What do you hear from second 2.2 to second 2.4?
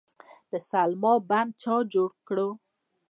کړ؟